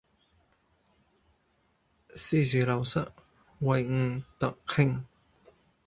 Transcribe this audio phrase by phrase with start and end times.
[2.15, 3.11] 斯是陋室，
[3.59, 5.05] 惟吾德馨